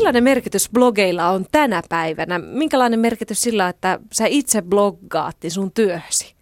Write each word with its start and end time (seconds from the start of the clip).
Millainen 0.00 0.24
merkitys 0.24 0.70
blogeilla 0.70 1.30
on 1.30 1.46
tänä 1.52 1.82
päivänä? 1.88 2.38
Minkälainen 2.38 3.00
merkitys 3.00 3.40
sillä, 3.40 3.68
että 3.68 3.98
sä 4.12 4.26
itse 4.26 4.62
bloggaat 4.62 5.36
niin 5.42 5.50
sun 5.50 5.72
työhösi? 5.72 6.34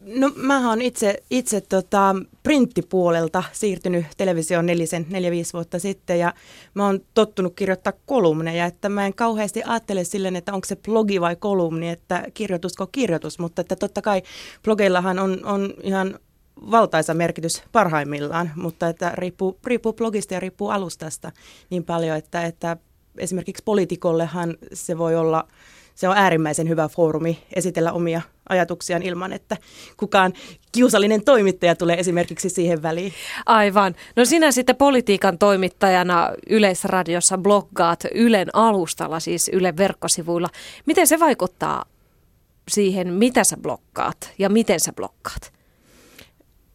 No 0.00 0.32
mä 0.36 0.68
oon 0.68 0.82
itse, 0.82 1.22
itse 1.30 1.60
tota, 1.60 2.16
printtipuolelta 2.42 3.42
siirtynyt 3.52 4.06
televisioon 4.16 4.66
nelisen, 4.66 5.06
neljä, 5.10 5.30
viisi 5.30 5.52
vuotta 5.52 5.78
sitten 5.78 6.18
ja 6.18 6.32
mä 6.74 6.86
oon 6.86 7.00
tottunut 7.14 7.54
kirjoittaa 7.56 7.92
kolumneja, 8.06 8.66
että 8.66 8.88
mä 8.88 9.06
en 9.06 9.14
kauheasti 9.14 9.62
ajattele 9.66 10.04
silleen, 10.04 10.36
että 10.36 10.52
onko 10.52 10.64
se 10.64 10.76
blogi 10.76 11.20
vai 11.20 11.36
kolumni, 11.36 11.88
että 11.88 12.24
kirjoitusko 12.34 12.86
kirjoitus, 12.86 13.38
mutta 13.38 13.60
että 13.60 13.76
totta 13.76 14.02
kai 14.02 14.22
blogeillahan 14.64 15.18
on, 15.18 15.44
on 15.44 15.74
ihan 15.82 16.18
valtaisa 16.70 17.14
merkitys 17.14 17.62
parhaimmillaan, 17.72 18.50
mutta 18.56 18.88
että 18.88 19.12
riippuu, 19.14 19.58
riippuu 19.66 19.92
blogista 19.92 20.34
ja 20.34 20.40
riippuu 20.40 20.68
alustasta 20.68 21.32
niin 21.70 21.84
paljon, 21.84 22.16
että, 22.16 22.44
että 22.44 22.76
esimerkiksi 23.18 23.62
poliitikollehan 23.64 24.56
se 24.72 24.98
voi 24.98 25.16
olla, 25.16 25.48
se 25.94 26.08
on 26.08 26.16
äärimmäisen 26.16 26.68
hyvä 26.68 26.88
foorumi 26.88 27.38
esitellä 27.56 27.92
omia 27.92 28.22
ajatuksiaan 28.48 29.02
ilman, 29.02 29.32
että 29.32 29.56
kukaan 29.96 30.32
kiusallinen 30.72 31.24
toimittaja 31.24 31.76
tulee 31.76 32.00
esimerkiksi 32.00 32.48
siihen 32.48 32.82
väliin. 32.82 33.12
Aivan. 33.46 33.94
No 34.16 34.24
sinä 34.24 34.52
sitten 34.52 34.76
politiikan 34.76 35.38
toimittajana 35.38 36.30
Yleisradiossa 36.50 37.38
bloggaat 37.38 38.04
Ylen 38.14 38.48
alustalla, 38.52 39.20
siis 39.20 39.50
Ylen 39.52 39.76
verkkosivuilla. 39.76 40.48
Miten 40.86 41.06
se 41.06 41.20
vaikuttaa 41.20 41.84
siihen, 42.68 43.12
mitä 43.12 43.44
sä 43.44 43.56
blokkaat 43.56 44.32
ja 44.38 44.48
miten 44.48 44.80
sä 44.80 44.92
blokkaat? 44.92 45.57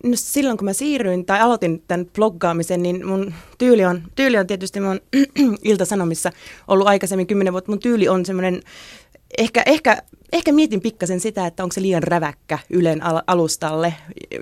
No 0.04 0.12
silloin 0.16 0.58
kun 0.58 0.66
mä 0.66 0.74
siirryin 0.74 1.26
tai 1.26 1.40
aloitin 1.42 1.84
tämän 1.88 2.06
bloggaamisen, 2.06 2.84
niin 2.84 3.08
mun 3.08 3.34
tyyli 3.58 3.86
on, 3.86 4.04
tyyli 4.16 4.38
on 4.38 4.48
tietysti 4.48 4.80
mun 4.80 5.00
Ilta-Sanomissa 5.64 6.32
ollut 6.68 6.88
aikaisemmin 6.88 7.28
kymmenen 7.28 7.54
vuotta. 7.54 7.72
Mun 7.72 7.80
tyyli 7.80 8.08
on 8.08 8.26
semmoinen, 8.26 8.62
ehkä, 9.38 9.64
ehkä, 9.66 10.04
ehkä 10.34 10.52
mietin 10.52 10.82
pikkasen 10.82 11.20
sitä, 11.20 11.48
että 11.48 11.64
onko 11.64 11.74
se 11.74 11.82
liian 11.82 12.04
räväkkä 12.04 12.60
Ylen 12.70 13.00
alustalle 13.28 13.94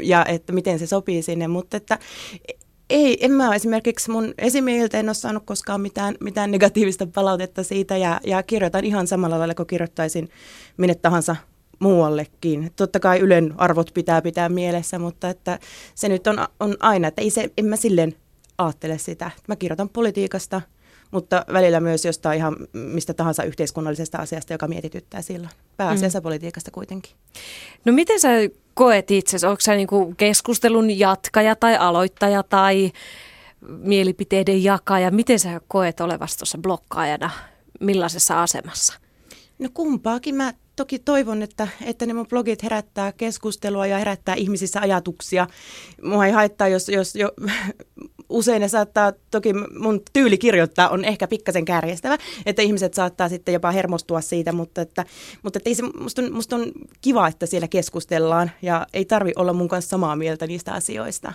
ja 0.01 0.25
että 0.25 0.53
miten 0.53 0.79
se 0.79 0.87
sopii 0.87 1.21
sinne, 1.21 1.47
mutta 1.47 1.77
että 1.77 1.99
ei, 2.89 3.25
en 3.25 3.31
mä 3.31 3.55
esimerkiksi 3.55 4.11
mun 4.11 4.33
esimiehiltä 4.37 4.99
en 4.99 5.09
ole 5.09 5.13
saanut 5.13 5.43
koskaan 5.45 5.81
mitään, 5.81 6.15
mitään 6.19 6.51
negatiivista 6.51 7.07
palautetta 7.07 7.63
siitä 7.63 7.97
ja, 7.97 8.19
ja 8.25 8.43
kirjoitan 8.43 8.85
ihan 8.85 9.07
samalla 9.07 9.39
lailla 9.39 9.55
kuin 9.55 9.67
kirjoittaisin 9.67 10.29
minne 10.77 10.95
tahansa 10.95 11.35
muuallekin. 11.81 12.71
Totta 12.75 12.99
kai 12.99 13.19
Ylen 13.19 13.53
arvot 13.57 13.91
pitää 13.93 14.21
pitää 14.21 14.49
mielessä, 14.49 14.99
mutta 14.99 15.29
että 15.29 15.59
se 15.95 16.09
nyt 16.09 16.27
on, 16.27 16.47
on 16.59 16.75
aina, 16.79 17.07
että 17.07 17.21
ei 17.21 17.29
se, 17.29 17.51
en 17.57 17.65
mä 17.65 17.75
silleen 17.75 18.15
ajattele 18.57 18.97
sitä. 18.97 19.31
Mä 19.47 19.55
kirjoitan 19.55 19.89
politiikasta, 19.89 20.61
mutta 21.11 21.45
välillä 21.53 21.79
myös 21.79 22.05
jostain 22.05 22.37
ihan 22.37 22.55
mistä 22.73 23.13
tahansa 23.13 23.43
yhteiskunnallisesta 23.43 24.17
asiasta, 24.17 24.53
joka 24.53 24.67
mietityttää 24.67 25.21
silloin. 25.21 25.51
Pääasiassa 25.77 26.19
mm. 26.19 26.23
politiikasta 26.23 26.71
kuitenkin. 26.71 27.11
No 27.85 27.93
miten 27.93 28.19
sä 28.19 28.29
koet 28.73 29.11
itse? 29.11 29.47
Onko 29.47 29.61
sä 29.61 29.75
niinku 29.75 30.13
keskustelun 30.17 30.99
jatkaja 30.99 31.55
tai 31.55 31.77
aloittaja 31.77 32.43
tai 32.43 32.91
mielipiteiden 33.67 34.63
jakaja? 34.63 35.11
Miten 35.11 35.39
sä 35.39 35.61
koet 35.67 35.99
olevasi 35.99 36.37
tuossa 36.37 36.57
blokkaajana? 36.57 37.29
Millaisessa 37.79 38.43
asemassa? 38.43 38.93
No 39.59 39.69
kumpaakin. 39.73 40.35
Mä 40.35 40.53
toki 40.81 40.99
toivon, 40.99 41.41
että, 41.41 41.67
että 41.85 42.05
ne 42.05 42.13
mun 42.13 42.27
blogit 42.27 42.63
herättää 42.63 43.11
keskustelua 43.11 43.87
ja 43.87 43.97
herättää 43.97 44.35
ihmisissä 44.35 44.79
ajatuksia. 44.79 45.47
Mua 46.03 46.25
ei 46.25 46.31
haittaa, 46.31 46.67
jos, 46.67 46.89
jos 46.89 47.15
jo, 47.15 47.31
usein 48.29 48.61
ne 48.61 48.67
saattaa, 48.67 49.13
toki 49.31 49.53
mun 49.79 50.01
tyyli 50.13 50.37
kirjoittaa 50.37 50.89
on 50.89 51.05
ehkä 51.05 51.27
pikkasen 51.27 51.65
kärjestävä, 51.65 52.17
että 52.45 52.61
ihmiset 52.61 52.93
saattaa 52.93 53.29
sitten 53.29 53.53
jopa 53.53 53.71
hermostua 53.71 54.21
siitä, 54.21 54.51
mutta, 54.51 54.81
että, 54.81 55.05
mutta 55.43 55.57
että 55.57 55.69
ei 55.69 55.75
se, 55.75 55.83
musta, 55.99 56.21
on, 56.21 56.33
musta 56.33 56.55
on 56.55 56.71
kiva, 57.01 57.27
että 57.27 57.45
siellä 57.45 57.67
keskustellaan 57.67 58.51
ja 58.61 58.87
ei 58.93 59.05
tarvi 59.05 59.31
olla 59.35 59.53
mun 59.53 59.67
kanssa 59.67 59.89
samaa 59.89 60.15
mieltä 60.15 60.47
niistä 60.47 60.73
asioista. 60.73 61.33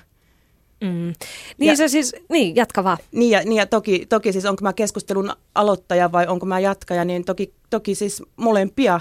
Mm. 0.81 1.13
Niin 1.59 1.69
ja, 1.69 1.77
se 1.77 1.89
siis, 1.89 2.17
niin 2.29 2.57
jatka 2.57 2.85
vaan. 2.85 2.99
Niin 3.13 3.31
ja, 3.31 3.41
niin 3.45 3.57
ja 3.57 3.67
toki, 3.67 4.07
toki 4.09 4.33
siis 4.33 4.45
onko 4.45 4.63
mä 4.63 4.73
keskustelun 4.73 5.33
aloittaja 5.55 6.13
vai 6.13 6.27
onko 6.27 6.47
mä 6.47 6.61
jatkaja, 6.61 7.05
niin 7.05 7.25
toki, 7.25 7.53
toki 7.71 7.95
siis 7.95 8.23
molempia 8.37 9.01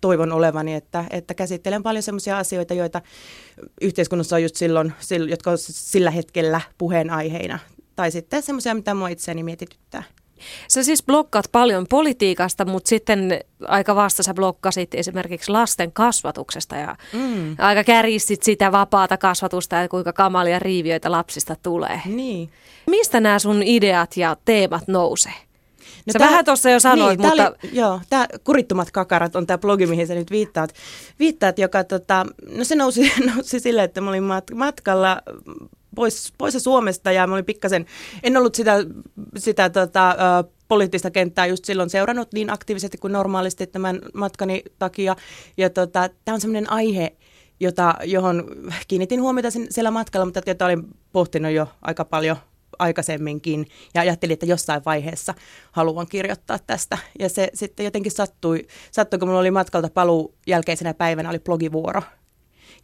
toivon 0.00 0.32
olevani, 0.32 0.74
että, 0.74 1.04
että 1.10 1.34
käsittelen 1.34 1.82
paljon 1.82 2.02
sellaisia 2.02 2.38
asioita, 2.38 2.74
joita 2.74 3.00
yhteiskunnassa 3.80 4.36
on 4.36 4.42
just 4.42 4.56
silloin, 4.56 4.92
jotka 5.28 5.50
on 5.50 5.58
sillä 5.58 6.10
hetkellä 6.10 6.60
puheenaiheina. 6.78 7.58
Tai 7.96 8.10
sitten 8.10 8.42
semmoisia, 8.42 8.74
mitä 8.74 8.94
mua 8.94 9.08
itseäni 9.08 9.42
mietityttää. 9.42 10.02
Sä 10.68 10.82
siis 10.82 11.02
blokkaat 11.02 11.44
paljon 11.52 11.86
politiikasta, 11.88 12.64
mutta 12.64 12.88
sitten 12.88 13.40
aika 13.68 13.94
vasta 13.94 14.22
sä 14.22 14.34
blokkasit 14.34 14.94
esimerkiksi 14.94 15.50
lasten 15.50 15.92
kasvatuksesta 15.92 16.76
ja 16.76 16.96
mm. 17.12 17.56
aika 17.58 17.84
kärjistit 17.84 18.42
sitä 18.42 18.72
vapaata 18.72 19.16
kasvatusta 19.16 19.76
ja 19.76 19.88
kuinka 19.88 20.12
kamalia 20.12 20.58
riiviöitä 20.58 21.10
lapsista 21.10 21.56
tulee. 21.62 22.00
Niin. 22.04 22.50
Mistä 22.86 23.20
nämä 23.20 23.38
sun 23.38 23.62
ideat 23.62 24.16
ja 24.16 24.36
teemat 24.44 24.88
nousee? 24.88 25.49
No 26.06 26.12
Sä 26.12 26.18
tää, 26.18 26.28
vähän 26.28 26.44
tuossa 26.44 26.70
jo 26.70 26.80
sanoit, 26.80 27.18
niin, 27.18 27.28
mutta... 27.28 27.48
Oli, 27.48 27.70
joo, 27.72 28.00
tämä 28.10 28.26
Kurittomat 28.44 28.90
kakarat 28.90 29.36
on 29.36 29.46
tämä 29.46 29.58
blogi, 29.58 29.86
mihin 29.86 30.06
sä 30.06 30.14
nyt 30.14 30.30
viittaat, 30.30 30.74
viittaat 31.18 31.58
joka 31.58 31.84
tota, 31.84 32.26
no 32.56 32.64
se 32.64 32.74
nousi, 32.74 33.12
nousi 33.34 33.60
sille, 33.60 33.82
että 33.82 34.00
mä 34.00 34.10
olin 34.10 34.22
mat- 34.22 34.54
matkalla 34.54 35.22
pois, 35.94 36.32
pois 36.38 36.56
Suomesta 36.58 37.12
ja 37.12 37.26
mä 37.26 37.34
olin 37.34 37.44
pikkasen, 37.44 37.86
en 38.22 38.36
ollut 38.36 38.54
sitä, 38.54 38.74
sitä 39.36 39.70
tota, 39.70 40.16
poliittista 40.68 41.10
kenttää 41.10 41.46
just 41.46 41.64
silloin 41.64 41.90
seurannut 41.90 42.32
niin 42.32 42.50
aktiivisesti 42.50 42.98
kuin 42.98 43.12
normaalisti 43.12 43.66
tämän 43.66 44.00
matkani 44.14 44.62
takia. 44.78 45.16
Ja 45.56 45.70
tota, 45.70 46.08
tämä 46.24 46.34
on 46.34 46.40
semmoinen 46.40 46.70
aihe, 46.70 47.16
jota, 47.60 47.94
johon 48.04 48.44
kiinnitin 48.88 49.22
huomiota 49.22 49.48
siellä 49.70 49.90
matkalla, 49.90 50.26
mutta 50.26 50.40
jota 50.46 50.64
olin 50.64 50.84
pohtinut 51.12 51.52
jo 51.52 51.68
aika 51.82 52.04
paljon 52.04 52.36
aikaisemminkin 52.80 53.66
ja 53.94 54.00
ajattelin, 54.00 54.32
että 54.32 54.46
jossain 54.46 54.82
vaiheessa 54.86 55.34
haluan 55.72 56.06
kirjoittaa 56.06 56.58
tästä. 56.66 56.98
Ja 57.18 57.28
se 57.28 57.48
sitten 57.54 57.84
jotenkin 57.84 58.12
sattui, 58.12 58.66
sattui 58.90 59.18
kun 59.18 59.28
minulla 59.28 59.40
oli 59.40 59.50
matkalta 59.50 59.88
paluu 59.94 60.34
jälkeisenä 60.46 60.94
päivänä 60.94 61.30
oli 61.30 61.38
blogivuoro. 61.38 62.02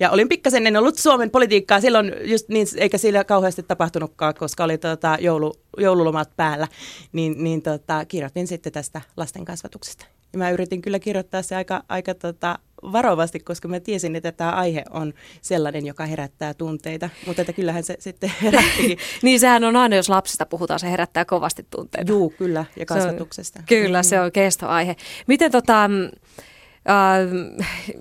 Ja 0.00 0.10
olin 0.10 0.28
pikkasen, 0.28 0.66
en 0.66 0.76
ollut 0.76 0.98
Suomen 0.98 1.30
politiikkaa 1.30 1.80
silloin 1.80 2.12
just 2.24 2.48
niin, 2.48 2.66
eikä 2.76 2.98
sillä 2.98 3.24
kauheasti 3.24 3.62
tapahtunutkaan, 3.62 4.34
koska 4.34 4.64
oli 4.64 4.78
tota 4.78 5.16
joulu, 5.20 5.54
joululomat 5.78 6.30
päällä, 6.36 6.68
niin, 7.12 7.44
niin 7.44 7.62
tota, 7.62 8.04
kirjoitin 8.04 8.46
sitten 8.46 8.72
tästä 8.72 9.00
lasten 9.16 9.44
kasvatuksesta. 9.44 10.06
Ja 10.32 10.38
mä 10.38 10.50
yritin 10.50 10.82
kyllä 10.82 10.98
kirjoittaa 10.98 11.42
se 11.42 11.56
aika, 11.56 11.82
aika 11.88 12.14
tota, 12.14 12.58
varovasti, 12.82 13.40
koska 13.40 13.68
mä 13.68 13.80
tiesin, 13.80 14.16
että 14.16 14.32
tämä 14.32 14.50
aihe 14.50 14.84
on 14.90 15.14
sellainen, 15.42 15.86
joka 15.86 16.06
herättää 16.06 16.54
tunteita. 16.54 17.10
Mutta 17.26 17.42
että 17.42 17.52
kyllähän 17.52 17.84
se 17.84 17.96
sitten 17.98 18.32
herättikin. 18.42 18.98
niin 19.22 19.40
sehän 19.40 19.64
on 19.64 19.76
aina, 19.76 19.96
jos 19.96 20.08
lapsista 20.08 20.46
puhutaan, 20.46 20.80
se 20.80 20.90
herättää 20.90 21.24
kovasti 21.24 21.66
tunteita. 21.70 22.12
Joo, 22.12 22.30
kyllä, 22.30 22.64
ja 22.76 22.86
kasvatuksesta. 22.86 23.58
Se 23.58 23.62
on, 23.62 23.66
kyllä, 23.66 24.02
mm. 24.02 24.04
se 24.04 24.20
on 24.20 24.32
kestoaihe. 24.32 24.96
Miten 25.26 25.52
tota, 25.52 25.84
äh, 25.84 25.90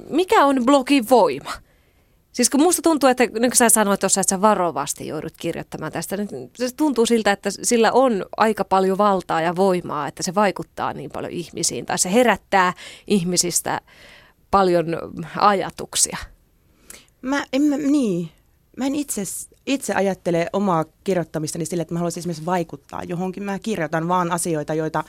mikä 0.09 0.45
on 0.45 0.65
blogin 0.65 1.09
voima? 1.09 1.51
Siis 2.35 2.49
kun 2.49 2.61
musta 2.61 2.81
tuntuu, 2.81 3.09
että 3.09 3.23
niin 3.23 3.33
kuin 3.33 3.55
sä 3.55 3.69
sanoit 3.69 3.99
tuossa, 3.99 4.21
että 4.21 4.29
sä 4.29 4.41
varovasti 4.41 5.07
joudut 5.07 5.33
kirjoittamaan 5.39 5.91
tästä, 5.91 6.17
niin 6.17 6.51
se 6.55 6.75
tuntuu 6.75 7.05
siltä, 7.05 7.31
että 7.31 7.49
sillä 7.63 7.91
on 7.91 8.25
aika 8.37 8.63
paljon 8.63 8.97
valtaa 8.97 9.41
ja 9.41 9.55
voimaa, 9.55 10.07
että 10.07 10.23
se 10.23 10.35
vaikuttaa 10.35 10.93
niin 10.93 11.11
paljon 11.11 11.31
ihmisiin 11.31 11.85
tai 11.85 11.97
se 11.97 12.13
herättää 12.13 12.73
ihmisistä 13.07 13.81
paljon 14.55 14.85
ajatuksia. 15.37 16.17
Mä, 17.21 17.45
en 17.53 17.61
mä, 17.61 17.77
niin. 17.77 18.29
Mä 18.77 18.85
en 18.85 18.95
itse, 18.95 19.21
itse 19.65 19.93
ajattele 19.93 20.49
omaa 20.53 20.85
kirjoittamistani 21.03 21.65
sille, 21.65 21.81
että 21.81 21.93
mä 21.93 21.99
haluaisin 21.99 22.21
esimerkiksi 22.21 22.45
vaikuttaa 22.45 23.03
johonkin. 23.03 23.43
Mä 23.43 23.59
kirjoitan 23.59 24.07
vaan 24.07 24.31
asioita, 24.31 24.73
joita, 24.73 25.03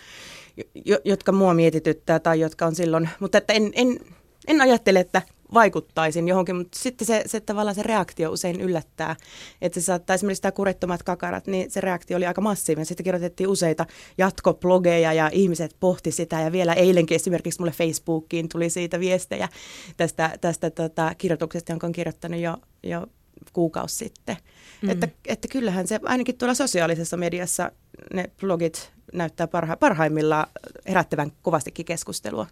jo, 0.85 0.99
jotka 1.05 1.33
mua 1.33 1.55
mietityttää 1.55 2.19
tai 2.19 2.41
jotka 2.41 2.67
on 2.67 2.75
silloin, 2.75 3.09
mutta 3.21 3.39
että 3.39 3.53
en, 3.53 3.73
en, 3.75 4.01
en 4.47 4.61
ajattele, 4.61 5.01
että 5.01 5.23
vaikuttaisin 5.55 6.29
johonkin, 6.29 6.57
mutta 6.57 6.79
sitten 6.79 7.07
se, 7.07 7.23
se 7.27 7.41
tavallaan 7.41 7.75
se 7.75 7.83
reaktio 7.83 8.31
usein 8.31 8.61
yllättää. 8.61 9.17
Että 9.63 9.81
se 9.81 9.85
saattaa 9.85 10.15
esimerkiksi 10.15 10.43
tämä 10.43 10.53
kurettomat 10.53 11.03
kakarat, 11.03 11.47
niin 11.47 11.71
se 11.71 11.81
reaktio 11.81 12.17
oli 12.17 12.27
aika 12.27 12.41
massiivinen. 12.41 12.87
Sitten 12.87 13.05
kirjoitettiin 13.05 13.49
useita 13.49 13.87
jatkoblogeja 14.19 15.13
ja 15.13 15.31
ihmiset 15.33 15.77
pohti 15.81 16.13
sitä 16.13 16.41
ja 16.41 16.53
vielä 16.53 16.73
eilenkin 16.73 17.15
esimerkiksi 17.15 17.61
mulle 17.61 17.73
Facebookiin 17.73 18.49
tuli 18.49 18.71
siitä 18.71 19.01
viestejä 19.01 19.49
tästä, 19.97 20.31
tästä 20.41 20.71
tota, 20.71 21.15
kirjoituksesta, 21.19 21.73
jonka 21.73 21.87
on 21.87 21.93
kirjoittanut 21.93 22.41
jo, 22.41 22.57
jo 22.83 23.07
kuukausi 23.53 23.95
sitten. 23.95 24.37
Mm. 24.83 24.91
Että, 24.91 25.09
että 25.27 25.49
kyllähän 25.49 25.87
se 25.87 26.01
ainakin 26.03 26.39
tuolla 26.39 26.55
sosiaalisessa 26.55 27.17
mediassa 27.17 27.73
ne 28.15 28.31
blogit 28.41 28.93
näyttää 29.13 29.47
parha, 29.47 29.77
parhaimmillaan 29.77 30.47
herättävän 30.89 31.33
kovastikin 31.43 31.87
keskustelua. 31.87 32.47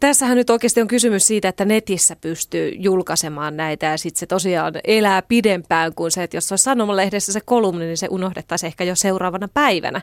Tässähän 0.00 0.36
nyt 0.36 0.50
oikeasti 0.50 0.80
on 0.80 0.88
kysymys 0.88 1.26
siitä, 1.26 1.48
että 1.48 1.64
netissä 1.64 2.16
pystyy 2.16 2.72
julkaisemaan 2.78 3.56
näitä 3.56 3.86
ja 3.86 3.98
sitten 3.98 4.20
se 4.20 4.26
tosiaan 4.26 4.74
elää 4.84 5.22
pidempään 5.22 5.94
kuin 5.94 6.10
se, 6.10 6.22
että 6.22 6.36
jos 6.36 6.52
olisi 6.52 6.62
sanomalehdessä 6.62 7.32
se 7.32 7.40
kolumni, 7.40 7.84
niin 7.84 7.96
se 7.96 8.08
unohdettaisiin 8.10 8.68
ehkä 8.68 8.84
jo 8.84 8.96
seuraavana 8.96 9.48
päivänä. 9.54 10.02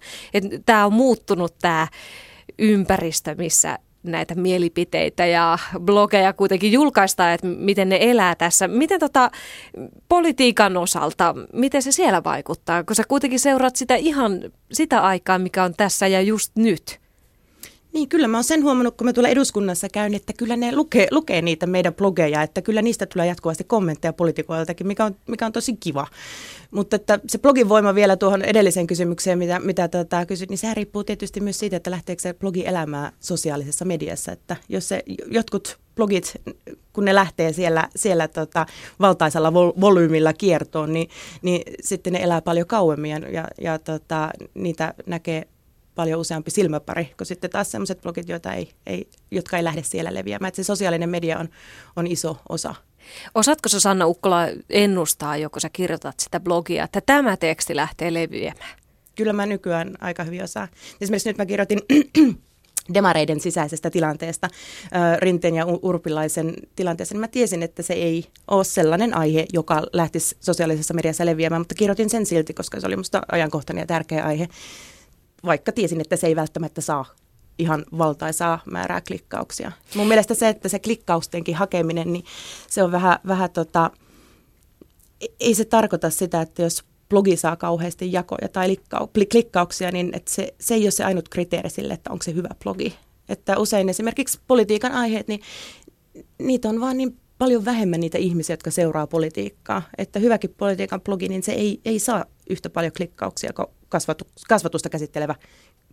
Tämä 0.65 0.85
on 0.85 0.93
muuttunut 0.93 1.55
tämä 1.61 1.87
ympäristö, 2.59 3.35
missä 3.37 3.79
näitä 4.03 4.35
mielipiteitä 4.35 5.25
ja 5.25 5.57
blogeja 5.79 6.33
kuitenkin 6.33 6.71
julkaistaan, 6.71 7.33
että 7.33 7.47
miten 7.47 7.89
ne 7.89 7.97
elää 8.01 8.35
tässä. 8.35 8.67
Miten 8.67 8.99
tota, 8.99 9.31
politiikan 10.09 10.77
osalta, 10.77 11.35
miten 11.53 11.81
se 11.81 11.91
siellä 11.91 12.23
vaikuttaa? 12.23 12.83
Kun 12.83 12.95
sä 12.95 13.03
kuitenkin 13.07 13.39
seuraat 13.39 13.75
sitä 13.75 13.95
ihan 13.95 14.51
sitä 14.71 15.01
aikaa, 15.01 15.39
mikä 15.39 15.63
on 15.63 15.73
tässä 15.77 16.07
ja 16.07 16.21
just 16.21 16.51
nyt. 16.55 17.00
Niin, 17.93 18.09
kyllä 18.09 18.27
mä 18.27 18.37
oon 18.37 18.43
sen 18.43 18.63
huomannut, 18.63 18.97
kun 18.97 19.07
mä 19.07 19.13
tuolla 19.13 19.29
eduskunnassa 19.29 19.89
käyn, 19.89 20.13
että 20.13 20.33
kyllä 20.33 20.57
ne 20.57 20.75
lukee, 20.75 21.07
lukee 21.11 21.41
niitä 21.41 21.67
meidän 21.67 21.93
blogeja, 21.93 22.41
että 22.41 22.61
kyllä 22.61 22.81
niistä 22.81 23.05
tulee 23.05 23.27
jatkuvasti 23.27 23.63
kommentteja 23.63 24.13
poliitikoiltakin, 24.13 24.87
mikä 24.87 25.05
on, 25.05 25.15
mikä 25.27 25.45
on 25.45 25.51
tosi 25.51 25.77
kiva. 25.79 26.07
Mutta 26.71 26.95
että 26.95 27.19
se 27.27 27.37
blogin 27.37 27.69
voima 27.69 27.95
vielä 27.95 28.17
tuohon 28.17 28.41
edelliseen 28.41 28.87
kysymykseen, 28.87 29.37
mitä, 29.37 29.59
mitä 29.59 29.87
tota, 29.87 30.25
kysyt, 30.25 30.49
niin 30.49 30.57
sehän 30.57 30.77
riippuu 30.77 31.03
tietysti 31.03 31.39
myös 31.39 31.59
siitä, 31.59 31.77
että 31.77 31.91
lähteekö 31.91 32.21
se 32.21 32.33
blogi 32.33 32.67
elämään 32.67 33.11
sosiaalisessa 33.19 33.85
mediassa. 33.85 34.31
Että 34.31 34.55
jos 34.69 34.87
se 34.87 35.03
jotkut 35.31 35.77
blogit, 35.95 36.33
kun 36.93 37.05
ne 37.05 37.15
lähtee 37.15 37.53
siellä, 37.53 37.89
siellä 37.95 38.27
tota, 38.27 38.65
valtaisella 38.99 39.49
vol- 39.49 39.81
volyymilla 39.81 40.33
kiertoon, 40.33 40.93
niin, 40.93 41.09
niin 41.41 41.61
sitten 41.81 42.13
ne 42.13 42.23
elää 42.23 42.41
paljon 42.41 42.67
kauemmin 42.67 43.11
ja, 43.11 43.47
ja 43.61 43.79
tota, 43.79 44.29
niitä 44.53 44.93
näkee 45.05 45.47
paljon 45.95 46.19
useampi 46.19 46.51
silmäpari 46.51 47.13
kuin 47.17 47.27
sitten 47.27 47.49
taas 47.49 47.71
sellaiset 47.71 48.01
blogit, 48.01 48.29
joita 48.29 48.53
ei, 48.53 48.71
ei, 48.85 49.09
jotka 49.31 49.57
ei 49.57 49.63
lähde 49.63 49.83
siellä 49.83 50.13
leviämään. 50.13 50.47
Että 50.47 50.55
se 50.55 50.63
sosiaalinen 50.63 51.09
media 51.09 51.39
on, 51.39 51.49
on 51.95 52.07
iso 52.07 52.37
osa. 52.49 52.75
Osaatko 53.35 53.69
sä 53.69 53.79
Sanna 53.79 54.07
Ukkola 54.07 54.47
ennustaa, 54.69 55.37
joko 55.37 55.59
sä 55.59 55.69
kirjoitat 55.69 56.19
sitä 56.19 56.39
blogia, 56.39 56.83
että 56.83 57.01
tämä 57.05 57.37
teksti 57.37 57.75
lähtee 57.75 58.13
leviämään? 58.13 58.79
Kyllä 59.15 59.33
mä 59.33 59.45
nykyään 59.45 59.97
aika 60.01 60.23
hyvin 60.23 60.43
osaan. 60.43 60.67
Esimerkiksi 61.01 61.29
nyt 61.29 61.37
mä 61.37 61.45
kirjoitin 61.45 61.79
demareiden 62.93 63.39
sisäisestä 63.39 63.89
tilanteesta, 63.89 64.47
Rinteen 65.19 65.55
ja 65.55 65.65
Urpilaisen 65.65 66.53
tilanteessa, 66.75 67.15
niin 67.15 67.19
mä 67.19 67.27
tiesin, 67.27 67.63
että 67.63 67.81
se 67.81 67.93
ei 67.93 68.25
ole 68.47 68.63
sellainen 68.63 69.17
aihe, 69.17 69.45
joka 69.53 69.83
lähtisi 69.93 70.37
sosiaalisessa 70.39 70.93
mediassa 70.93 71.25
leviämään, 71.25 71.61
mutta 71.61 71.75
kirjoitin 71.75 72.09
sen 72.09 72.25
silti, 72.25 72.53
koska 72.53 72.79
se 72.79 72.87
oli 72.87 72.95
musta 72.95 73.21
ajankohtainen 73.31 73.81
ja 73.81 73.87
tärkeä 73.87 74.23
aihe 74.23 74.47
vaikka 75.45 75.71
tiesin, 75.71 76.01
että 76.01 76.15
se 76.15 76.27
ei 76.27 76.35
välttämättä 76.35 76.81
saa 76.81 77.05
ihan 77.59 77.85
valtaisaa 77.97 78.59
määrää 78.71 79.01
klikkauksia. 79.01 79.71
Mun 79.95 80.07
mielestä 80.07 80.33
se, 80.33 80.49
että 80.49 80.69
se 80.69 80.79
klikkaustenkin 80.79 81.55
hakeminen, 81.55 82.13
niin 82.13 82.25
se 82.67 82.83
on 82.83 82.91
vähän, 82.91 83.19
vähän 83.27 83.49
tota, 83.49 83.91
e-, 85.21 85.25
ei 85.39 85.55
se 85.55 85.65
tarkoita 85.65 86.09
sitä, 86.09 86.41
että 86.41 86.61
jos 86.61 86.83
blogi 87.09 87.37
saa 87.37 87.55
kauheasti 87.55 88.11
jakoja 88.11 88.47
tai 88.49 88.77
klikkauksia, 89.31 89.91
niin 89.91 90.11
että 90.13 90.31
se, 90.31 90.53
se 90.59 90.73
ei 90.73 90.83
ole 90.83 90.91
se 90.91 91.03
ainut 91.03 91.29
kriteeri 91.29 91.69
sille, 91.69 91.93
että 91.93 92.11
onko 92.11 92.23
se 92.23 92.33
hyvä 92.33 92.49
blogi. 92.63 92.95
Että 93.29 93.57
usein 93.57 93.89
esimerkiksi 93.89 94.39
politiikan 94.47 94.91
aiheet, 94.91 95.27
niin 95.27 95.41
niitä 96.39 96.69
on 96.69 96.79
vaan 96.81 96.97
niin 96.97 97.17
paljon 97.37 97.65
vähemmän 97.65 97.99
niitä 97.99 98.17
ihmisiä, 98.17 98.53
jotka 98.53 98.71
seuraa 98.71 99.07
politiikkaa. 99.07 99.81
Että 99.97 100.19
hyväkin 100.19 100.53
politiikan 100.57 101.01
blogi, 101.01 101.27
niin 101.27 101.43
se 101.43 101.51
ei, 101.51 101.81
ei 101.85 101.99
saa 101.99 102.25
yhtä 102.49 102.69
paljon 102.69 102.93
klikkauksia 102.97 103.53
kuin 103.53 103.67
kasvatu, 103.91 104.27
kasvatusta 104.47 104.89
käsittelevä 104.89 105.35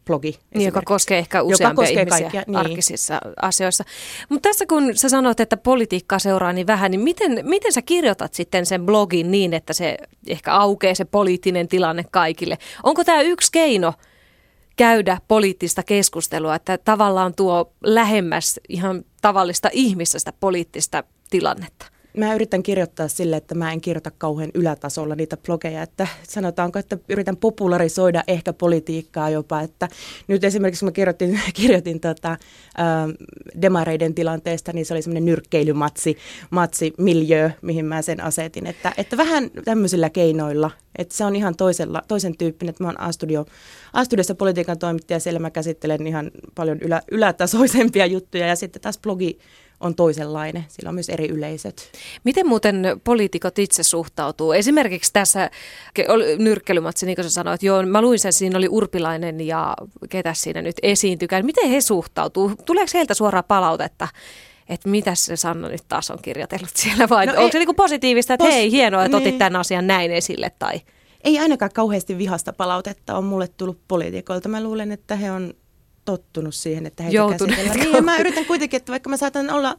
blogi. 0.04 0.38
Niin, 0.54 0.66
joka 0.66 0.82
koskee 0.84 1.18
ehkä 1.18 1.42
useampia 1.42 1.84
koskee 1.84 2.02
ihmisiä 2.02 2.20
kaikkia, 2.20 2.44
niin. 2.46 2.56
arkisissa 2.56 3.20
asioissa. 3.42 3.84
Mutta 4.28 4.48
tässä 4.48 4.66
kun 4.66 4.96
sä 4.96 5.08
sanoit, 5.08 5.40
että 5.40 5.56
politiikkaa 5.56 6.18
seuraa 6.18 6.52
niin 6.52 6.66
vähän, 6.66 6.90
niin 6.90 7.00
miten, 7.00 7.40
miten 7.42 7.72
sä 7.72 7.82
kirjoitat 7.82 8.34
sitten 8.34 8.66
sen 8.66 8.86
blogin 8.86 9.30
niin, 9.30 9.54
että 9.54 9.72
se 9.72 9.96
ehkä 10.26 10.54
aukeaa 10.54 10.94
se 10.94 11.04
poliittinen 11.04 11.68
tilanne 11.68 12.04
kaikille? 12.10 12.58
Onko 12.82 13.04
tämä 13.04 13.20
yksi 13.20 13.52
keino 13.52 13.92
käydä 14.76 15.18
poliittista 15.28 15.82
keskustelua, 15.82 16.54
että 16.54 16.78
tavallaan 16.78 17.34
tuo 17.34 17.72
lähemmäs 17.84 18.60
ihan 18.68 19.04
tavallista 19.20 19.68
ihmistä 19.72 20.18
sitä 20.18 20.32
poliittista 20.40 21.04
tilannetta? 21.30 21.86
Mä 22.18 22.34
yritän 22.34 22.62
kirjoittaa 22.62 23.08
sille, 23.08 23.36
että 23.36 23.54
mä 23.54 23.72
en 23.72 23.80
kirjoita 23.80 24.10
kauhean 24.18 24.50
ylätasolla 24.54 25.14
niitä 25.14 25.36
blogeja, 25.36 25.82
että 25.82 26.06
sanotaanko, 26.28 26.78
että 26.78 26.98
yritän 27.08 27.36
popularisoida 27.36 28.24
ehkä 28.28 28.52
politiikkaa 28.52 29.30
jopa, 29.30 29.60
että 29.60 29.88
nyt 30.28 30.44
esimerkiksi 30.44 30.84
mä 30.84 30.92
kirjoitin, 30.92 31.40
kirjoitin 31.60 32.00
tota, 32.00 32.30
ä, 32.30 32.36
demareiden 33.62 34.14
tilanteesta, 34.14 34.72
niin 34.72 34.86
se 34.86 34.94
oli 34.94 35.02
semmoinen 35.02 35.24
nyrkkeilymatsi, 35.24 36.16
matsi, 36.50 36.94
miljö, 36.98 37.50
mihin 37.62 37.84
mä 37.84 38.02
sen 38.02 38.22
asetin, 38.22 38.66
että, 38.66 38.92
että 38.96 39.16
vähän 39.16 39.50
tämmöisillä 39.64 40.10
keinoilla, 40.10 40.70
että 40.98 41.16
se 41.16 41.24
on 41.24 41.36
ihan 41.36 41.56
toisella, 41.56 42.02
toisen 42.08 42.36
tyyppinen, 42.38 42.70
että 42.70 42.84
mä 42.84 42.88
oon 42.88 43.00
A-studio, 43.00 43.46
A-studiossa 43.92 44.34
politiikan 44.34 44.78
toimittaja, 44.78 45.20
siellä 45.20 45.40
mä 45.40 45.50
käsittelen 45.50 46.06
ihan 46.06 46.30
paljon 46.54 46.78
ylä, 46.80 47.02
ylätasoisempia 47.10 48.06
juttuja 48.06 48.46
ja 48.46 48.56
sitten 48.56 48.82
taas 48.82 48.98
blogi 48.98 49.38
on 49.80 49.94
toisenlainen. 49.94 50.64
Sillä 50.68 50.88
on 50.88 50.94
myös 50.94 51.08
eri 51.08 51.28
yleisöt. 51.28 51.92
Miten 52.24 52.46
muuten 52.46 53.00
poliitikot 53.04 53.58
itse 53.58 53.82
suhtautuu? 53.82 54.52
Esimerkiksi 54.52 55.12
tässä 55.12 55.50
nyrkkelymatsi, 56.38 57.06
niin 57.06 57.16
kuin 57.16 57.24
sä 57.24 57.30
sanoit, 57.30 57.62
joo, 57.62 57.82
mä 57.82 58.02
luin 58.02 58.18
sen, 58.18 58.32
siinä 58.32 58.58
oli 58.58 58.68
Urpilainen 58.68 59.40
ja 59.40 59.76
ketä 60.08 60.34
siinä 60.34 60.62
nyt 60.62 60.76
esiintykään. 60.82 61.46
Miten 61.46 61.70
he 61.70 61.80
suhtautuu? 61.80 62.52
Tuleeko 62.64 62.90
heiltä 62.94 63.14
suoraa 63.14 63.42
palautetta? 63.42 64.08
että 64.68 64.88
mitä 64.88 65.14
se 65.14 65.36
Sanna 65.36 65.68
nyt 65.68 65.84
taas 65.88 66.10
on 66.10 66.18
kirjoitellut 66.22 66.70
siellä, 66.74 67.08
vai 67.08 67.26
no 67.26 67.32
onko 67.32 67.44
ei, 67.44 67.52
se 67.52 67.58
niinku 67.58 67.74
positiivista, 67.74 68.34
että 68.34 68.44
pos, 68.44 68.54
hei, 68.54 68.70
hienoa, 68.70 69.04
että 69.04 69.18
niin. 69.18 69.28
otit 69.28 69.38
tämän 69.38 69.56
asian 69.56 69.86
näin 69.86 70.10
esille, 70.10 70.52
tai... 70.58 70.80
Ei 71.24 71.38
ainakaan 71.38 71.70
kauheasti 71.74 72.18
vihasta 72.18 72.52
palautetta 72.52 73.16
on 73.16 73.24
mulle 73.24 73.48
tullut 73.48 73.78
poliitikoilta. 73.88 74.48
Mä 74.48 74.62
luulen, 74.62 74.92
että 74.92 75.16
he 75.16 75.30
on 75.30 75.54
tottunut 76.08 76.54
siihen, 76.54 76.86
että 76.86 77.02
heitä 77.02 77.18
käsitellään. 77.30 77.78
Niin, 77.80 77.92
ja 77.92 78.02
mä 78.02 78.16
yritän 78.16 78.44
kuitenkin, 78.44 78.76
että 78.76 78.92
vaikka 78.92 79.10
mä 79.10 79.16
saatan 79.16 79.50
olla, 79.50 79.76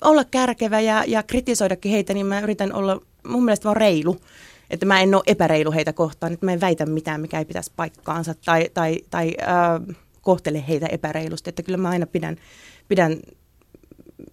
olla 0.00 0.24
kärkevä 0.24 0.80
ja, 0.80 1.04
ja 1.06 1.22
kritisoidakin 1.22 1.92
heitä, 1.92 2.14
niin 2.14 2.26
mä 2.26 2.40
yritän 2.40 2.72
olla 2.72 3.00
mun 3.26 3.44
mielestä 3.44 3.64
vaan 3.64 3.76
reilu. 3.76 4.16
Että 4.70 4.86
mä 4.86 5.00
en 5.00 5.14
ole 5.14 5.22
epäreilu 5.26 5.72
heitä 5.72 5.92
kohtaan, 5.92 6.32
että 6.32 6.46
mä 6.46 6.52
en 6.52 6.60
väitä 6.60 6.86
mitään, 6.86 7.20
mikä 7.20 7.38
ei 7.38 7.44
pitäisi 7.44 7.72
paikkaansa 7.76 8.34
tai, 8.44 8.70
tai, 8.74 8.98
tai 9.10 9.34
äh, 9.42 9.96
kohtele 10.22 10.64
heitä 10.68 10.86
epäreilusti. 10.86 11.50
Että 11.50 11.62
kyllä 11.62 11.78
mä 11.78 11.88
aina 11.88 12.06
pidän, 12.06 12.36
pidän 12.88 13.16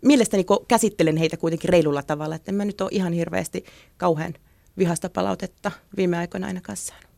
mielestäni 0.01 0.45
käsittelen 0.67 1.17
heitä 1.17 1.37
kuitenkin 1.37 1.69
reilulla 1.69 2.03
tavalla, 2.03 2.35
että 2.35 2.51
en 2.51 2.55
mä 2.55 2.65
nyt 2.65 2.81
ole 2.81 2.89
ihan 2.93 3.13
hirveästi 3.13 3.65
kauhean 3.97 4.33
vihasta 4.77 5.09
palautetta 5.09 5.71
viime 5.97 6.17
aikoina 6.17 6.47
ainakaan 6.47 6.77
saanut. 6.77 7.08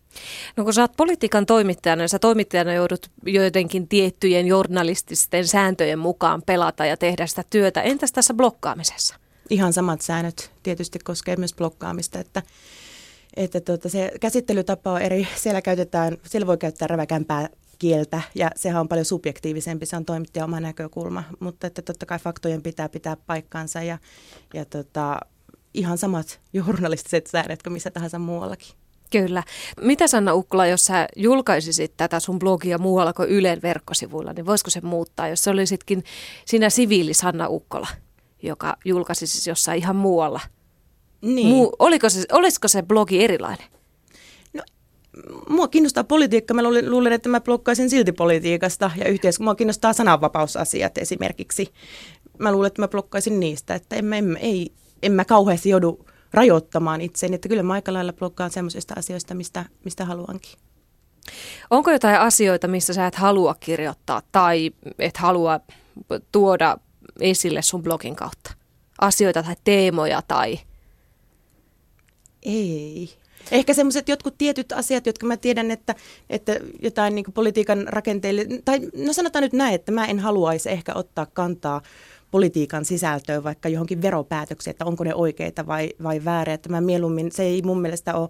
No 0.58 0.64
kun 0.64 0.74
sä 0.74 0.82
oot 0.82 0.98
politiikan 0.98 1.46
toimittajana, 1.46 2.02
niin 2.02 2.10
sä 2.10 2.20
toimittajana 2.20 2.74
joudut 2.74 3.12
joidenkin 3.26 3.88
tiettyjen 3.88 4.48
journalististen 4.48 5.48
sääntöjen 5.48 6.00
mukaan 6.00 6.42
pelata 6.42 6.86
ja 6.86 6.98
tehdä 6.98 7.28
sitä 7.28 7.44
työtä. 7.50 7.82
Entäs 7.82 8.12
tässä 8.12 8.34
blokkaamisessa? 8.34 9.16
Ihan 9.50 9.74
samat 9.74 10.02
säännöt 10.02 10.52
tietysti 10.64 11.00
koskee 11.00 11.36
myös 11.36 11.54
blokkaamista, 11.54 12.20
että, 12.20 12.44
että 13.36 13.62
tuota, 13.62 13.90
se 13.90 14.12
käsittelytapa 14.22 14.92
on 14.92 15.02
eri. 15.02 15.28
Siellä, 15.36 15.62
käytetään, 15.62 16.18
siellä 16.24 16.48
voi 16.48 16.58
käyttää 16.58 16.88
räväkämpää 16.88 17.50
kieltä 17.80 18.22
ja 18.36 18.52
sehän 18.56 18.82
on 18.82 18.88
paljon 18.88 19.06
subjektiivisempi, 19.06 19.86
se 19.86 19.96
on 19.96 20.06
toimittaja 20.06 20.46
oma 20.46 20.60
näkökulma, 20.60 21.24
mutta 21.40 21.68
että 21.68 21.82
totta 21.82 22.06
kai 22.06 22.20
faktojen 22.20 22.62
pitää 22.62 22.90
pitää 22.90 23.18
paikkaansa 23.28 23.84
ja, 23.84 23.98
ja 24.54 24.66
tota, 24.66 25.20
ihan 25.74 25.98
samat 25.98 26.40
journalistiset 26.54 27.28
säännöt 27.28 27.64
kuin 27.64 27.74
missä 27.74 27.92
tahansa 27.92 28.20
muuallakin. 28.20 28.81
Kyllä. 29.12 29.44
Mitä 29.82 30.08
Sanna 30.08 30.34
Ukkula, 30.34 30.68
jos 30.68 30.86
sä 30.86 31.08
julkaisisit 31.16 31.94
tätä 31.98 32.20
sun 32.20 32.40
blogia 32.40 32.78
muualla 32.78 33.14
kuin 33.14 33.30
Ylen 33.30 33.62
verkkosivuilla, 33.62 34.34
niin 34.34 34.46
voisiko 34.46 34.70
se 34.70 34.82
muuttaa, 34.82 35.28
jos 35.28 35.44
se 35.44 35.50
olisitkin 35.50 36.04
sinä 36.46 36.70
siviili 36.70 37.14
Sanna 37.14 37.48
Ukkola, 37.50 37.88
joka 38.44 38.78
julkaisisi 38.86 39.50
jossain 39.50 39.78
ihan 39.78 39.96
muualla? 39.96 40.40
Niin. 41.22 41.48
Muu, 41.48 41.76
oliko 41.80 42.10
se, 42.10 42.26
olisiko 42.32 42.68
se 42.68 42.82
blogi 42.82 43.24
erilainen? 43.24 43.68
No, 44.54 44.64
mua 45.50 45.68
kiinnostaa 45.68 46.04
politiikka. 46.04 46.54
Mä 46.54 46.64
luulen, 46.64 47.14
että 47.14 47.30
mä 47.30 47.42
blokkaisin 47.42 47.90
silti 47.90 48.12
politiikasta 48.12 48.92
ja 48.98 49.08
yhteiskunta. 49.08 49.44
Mua 49.44 49.56
kiinnostaa 49.56 49.94
sananvapausasiat 49.94 50.98
esimerkiksi. 50.98 51.74
Mä 52.38 52.52
luulen, 52.52 52.68
että 52.68 52.82
mä 52.82 52.88
blokkaisin 52.88 53.40
niistä, 53.40 53.76
että 53.76 53.96
en, 53.96 54.14
en, 54.14 54.38
ei, 54.38 54.72
en 55.04 55.12
mä 55.12 55.26
kauheasti 55.26 55.70
joudu 55.70 56.06
rajoittamaan 56.34 57.02
itseäni. 57.02 57.36
Että 57.36 57.50
kyllä 57.50 57.64
mä 57.64 57.74
aika 57.74 57.94
lailla 57.94 58.14
blokkaan 58.14 58.52
semmoisista 58.52 58.94
asioista, 58.98 59.34
mistä, 59.34 59.66
mistä 59.86 60.06
haluankin. 60.06 60.52
Onko 61.70 61.92
jotain 61.92 62.20
asioita, 62.20 62.68
missä 62.68 62.94
sä 62.94 63.08
et 63.08 63.16
halua 63.16 63.56
kirjoittaa 63.60 64.22
tai 64.32 64.72
et 65.00 65.18
halua 65.18 65.60
tuoda 66.32 66.78
esille 67.20 67.62
sun 67.62 67.84
blogin 67.84 68.16
kautta? 68.16 68.54
Asioita 69.02 69.44
tai 69.44 69.56
teemoja 69.64 70.22
tai... 70.22 70.60
Ei. 72.44 73.10
Ehkä 73.52 73.74
semmoiset 73.74 74.10
jotkut 74.10 74.38
tietyt 74.38 74.72
asiat, 74.72 75.06
jotka 75.06 75.26
mä 75.26 75.38
tiedän, 75.38 75.72
että, 75.72 75.96
että 76.30 76.60
jotain 76.82 77.16
niin 77.16 77.34
politiikan 77.34 77.88
rakenteille, 77.88 78.46
tai 78.66 78.80
no 78.96 79.14
sanotaan 79.14 79.44
nyt 79.44 79.54
näin, 79.54 79.76
että 79.76 79.92
mä 79.92 80.06
en 80.06 80.20
haluaisi 80.20 80.70
ehkä 80.72 80.92
ottaa 80.96 81.26
kantaa 81.26 81.82
politiikan 82.32 82.86
sisältöön, 82.86 83.44
vaikka 83.44 83.70
johonkin 83.70 84.02
veropäätökseen, 84.02 84.72
että 84.72 84.86
onko 84.86 85.04
ne 85.04 85.16
oikeita 85.16 85.68
vai, 85.68 85.90
vai 86.04 86.26
vääriä. 86.26 86.54
Että 86.54 86.70
mä 86.70 86.82
mieluummin, 86.82 87.32
se 87.32 87.44
ei 87.44 87.62
mun 87.62 87.82
mielestä 87.82 88.16
ole 88.16 88.30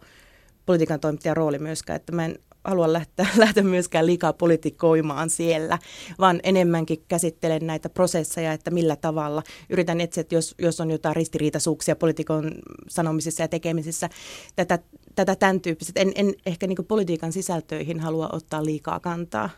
politiikan 0.65 0.99
toimittajan 0.99 1.37
rooli 1.37 1.59
myöskään, 1.59 1.95
että 1.95 2.11
mä 2.11 2.25
en 2.25 2.39
halua 2.63 2.93
lähteä, 2.93 3.27
lähteä 3.37 3.63
myöskään 3.63 4.05
liikaa 4.05 4.33
politikoimaan 4.33 5.29
siellä, 5.29 5.79
vaan 6.19 6.39
enemmänkin 6.43 7.03
käsittelen 7.07 7.67
näitä 7.67 7.89
prosesseja, 7.89 8.53
että 8.53 8.71
millä 8.71 8.95
tavalla. 8.95 9.43
Yritän 9.69 10.01
etsiä, 10.01 10.21
että 10.21 10.35
jos, 10.35 10.55
jos 10.59 10.81
on 10.81 10.91
jotain 10.91 11.15
ristiriitaisuuksia 11.15 11.95
poliitikon 11.95 12.51
sanomisissa 12.89 13.43
ja 13.43 13.47
tekemisissä, 13.47 14.09
tätä, 14.55 14.79
tätä 15.15 15.35
tämän 15.35 15.61
tyyppiset. 15.61 15.97
En, 15.97 16.11
en 16.15 16.33
ehkä 16.45 16.67
niin 16.67 16.85
politiikan 16.87 17.31
sisältöihin 17.31 17.99
halua 17.99 18.29
ottaa 18.31 18.65
liikaa 18.65 18.99
kantaa, 18.99 19.49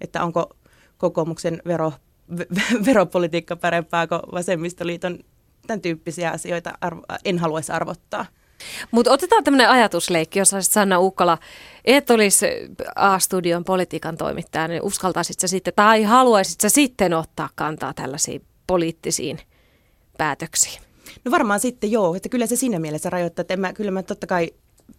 että 0.00 0.24
onko 0.24 0.50
kokoomuksen 0.98 1.62
vero, 1.66 1.92
veropolitiikka 2.86 3.56
parempaa 3.56 4.06
kuin 4.06 4.20
vasemmistoliiton 4.32 5.18
tämän 5.66 5.80
tyyppisiä 5.80 6.30
asioita 6.30 6.72
arvo, 6.80 7.02
en 7.24 7.38
haluaisi 7.38 7.72
arvottaa. 7.72 8.26
Mutta 8.90 9.12
otetaan 9.12 9.44
tämmöinen 9.44 9.68
ajatusleikki, 9.68 10.38
jos 10.38 10.54
olisit 10.54 10.72
Sanna 10.72 10.98
Ukkala, 10.98 11.38
et 11.84 12.10
olisi 12.10 12.46
A-studion 12.96 13.64
politiikan 13.64 14.16
toimittaja, 14.16 14.68
niin 14.68 14.82
uskaltaisit 14.82 15.40
sä 15.40 15.48
sitten, 15.48 15.72
tai 15.76 16.02
haluaisit 16.02 16.60
sä 16.60 16.68
sitten 16.68 17.14
ottaa 17.14 17.48
kantaa 17.54 17.94
tällaisiin 17.94 18.44
poliittisiin 18.66 19.38
päätöksiin? 20.18 20.82
No 21.24 21.30
varmaan 21.30 21.60
sitten 21.60 21.92
joo, 21.92 22.14
että 22.14 22.28
kyllä 22.28 22.46
se 22.46 22.56
siinä 22.56 22.78
mielessä 22.78 23.10
rajoittaa, 23.10 23.40
että 23.40 23.54
en 23.54 23.60
mä, 23.60 23.72
kyllä 23.72 23.90
mä 23.90 24.02
totta 24.02 24.26
kai 24.26 24.50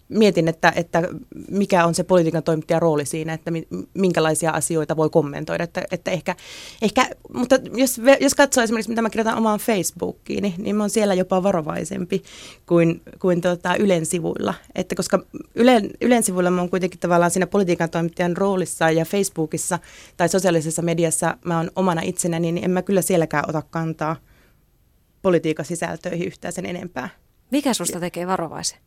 mietin, 0.10 0.48
että, 0.48 0.74
että 0.76 1.10
mikä 1.52 1.86
on 1.86 1.96
se 1.96 2.04
politiikan 2.04 2.44
toimittajan 2.44 2.82
rooli 2.82 3.06
siinä, 3.06 3.34
että 3.34 3.52
minkälaisia 3.94 4.52
asioita 4.52 4.98
voi 4.98 5.10
kommentoida. 5.10 5.64
Että, 5.64 5.84
että 5.92 6.12
ehkä, 6.12 6.36
ehkä, 6.82 7.10
mutta 7.34 7.56
jos, 7.76 8.02
jos 8.20 8.36
katsoo 8.36 8.64
esimerkiksi, 8.64 8.90
mitä 8.90 9.02
mä 9.02 9.10
kirjoitan 9.10 9.38
omaan 9.38 9.60
Facebookiin, 9.60 10.42
niin, 10.42 10.54
niin 10.58 10.76
mä 10.76 10.84
oon 10.84 10.90
siellä 10.90 11.14
jopa 11.14 11.44
varovaisempi 11.44 12.24
kuin, 12.66 13.02
kuin 13.20 13.42
tota 13.42 13.76
Ylen 13.76 14.06
sivuilla. 14.06 14.54
Että 14.76 14.96
koska 14.96 15.20
Ylen, 15.56 15.90
Ylen 16.02 16.24
sivuilla 16.24 16.52
mä 16.52 16.62
oon 16.62 16.70
kuitenkin 16.70 17.00
tavallaan 17.00 17.32
siinä 17.32 17.48
politiikan 17.48 17.90
toimittajan 17.90 18.38
roolissa 18.38 18.92
ja 18.92 19.06
Facebookissa 19.06 19.80
tai 20.18 20.30
sosiaalisessa 20.30 20.82
mediassa 20.82 21.38
mä 21.46 21.58
oon 21.58 21.72
omana 21.76 22.02
itsenäni, 22.02 22.52
niin 22.52 22.66
en 22.66 22.72
mä 22.72 22.82
kyllä 22.82 23.02
sielläkään 23.02 23.46
ota 23.48 23.62
kantaa 23.62 24.16
politiikan 25.22 25.66
sisältöihin 25.66 26.28
yhtään 26.28 26.54
sen 26.54 26.66
enempää. 26.66 27.10
Mikä 27.52 27.74
susta 27.74 28.00
tekee 28.00 28.28
varovaisen? 28.28 28.80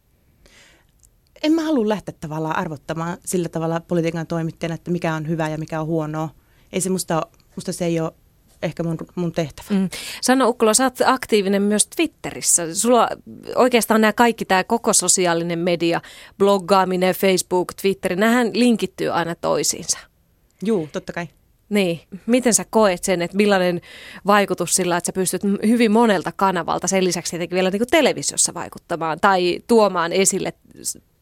En 1.44 1.52
mä 1.52 1.62
halua 1.62 1.88
lähteä 1.88 2.14
tavallaan 2.20 2.56
arvottamaan 2.56 3.18
sillä 3.24 3.48
tavalla 3.48 3.80
politiikan 3.80 4.26
toimittajana, 4.26 4.74
että 4.74 4.90
mikä 4.90 5.14
on 5.14 5.28
hyvä 5.28 5.48
ja 5.48 5.58
mikä 5.58 5.80
on 5.80 5.86
huonoa. 5.86 6.28
Ei 6.72 6.80
se 6.80 6.90
musta, 6.90 7.22
musta 7.56 7.72
se 7.72 7.84
ei 7.84 8.00
ole 8.00 8.12
ehkä 8.62 8.82
mun, 8.82 8.96
mun 9.14 9.32
tehtävä. 9.32 9.68
Mm. 9.70 9.88
Sano 10.22 10.48
Ukkola, 10.48 10.74
sä 10.74 10.84
oot 10.84 10.98
aktiivinen 11.04 11.62
myös 11.62 11.86
Twitterissä. 11.86 12.74
Sulla 12.74 13.08
oikeastaan 13.54 14.00
nämä 14.00 14.12
kaikki, 14.12 14.44
tämä 14.44 14.64
koko 14.64 14.92
sosiaalinen 14.92 15.58
media, 15.58 16.00
bloggaaminen, 16.38 17.14
Facebook, 17.14 17.74
Twitter, 17.82 18.16
nämähän 18.16 18.50
linkittyy 18.54 19.08
aina 19.08 19.34
toisiinsa. 19.34 19.98
Joo, 20.62 20.88
totta 20.92 21.12
kai. 21.12 21.28
Niin, 21.74 22.00
miten 22.26 22.54
sä 22.54 22.64
koet 22.70 23.04
sen, 23.04 23.22
että 23.22 23.36
millainen 23.36 23.80
vaikutus 24.26 24.74
sillä, 24.74 24.96
että 24.96 25.06
sä 25.06 25.12
pystyt 25.12 25.42
hyvin 25.66 25.92
monelta 25.92 26.32
kanavalta 26.36 26.88
sen 26.88 27.04
lisäksi 27.04 27.30
tietenkin 27.30 27.54
vielä 27.56 27.70
niin 27.70 27.80
kuin 27.80 27.88
televisiossa 27.90 28.54
vaikuttamaan 28.54 29.18
tai 29.20 29.60
tuomaan 29.66 30.12
esille 30.12 30.52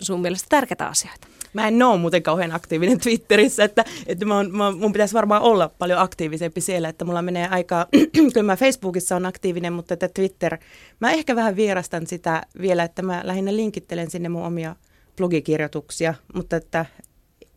sun 0.03 0.21
mielestä 0.21 0.47
tärkeitä 0.49 0.87
asioita? 0.87 1.27
Mä 1.53 1.69
en 1.69 1.83
ole 1.83 1.99
muuten 1.99 2.23
kauhean 2.23 2.53
aktiivinen 2.53 3.01
Twitterissä, 3.05 3.65
että, 3.65 3.85
että 4.07 4.25
mä 4.25 4.39
on, 4.39 4.57
mä, 4.57 4.71
mun 4.71 4.93
pitäisi 4.93 5.15
varmaan 5.15 5.43
olla 5.43 5.69
paljon 5.79 5.99
aktiivisempi 5.99 6.61
siellä, 6.61 6.89
että 6.89 7.05
mulla 7.05 7.23
menee 7.23 7.49
aika, 7.49 7.87
kyllä 8.35 8.43
mä 8.43 8.57
Facebookissa 8.57 9.17
on 9.17 9.27
aktiivinen, 9.27 9.73
mutta 9.73 9.95
että 9.95 10.09
Twitter, 10.09 10.59
mä 11.01 11.11
ehkä 11.11 11.37
vähän 11.37 11.57
vierastan 11.57 12.07
sitä 12.07 12.43
vielä, 12.61 12.85
että 12.85 13.03
mä 13.03 13.21
lähinnä 13.25 13.57
linkittelen 13.57 14.11
sinne 14.11 14.29
mun 14.29 14.47
omia 14.47 14.77
blogikirjoituksia, 15.17 16.15
mutta 16.35 16.57
että 16.57 16.87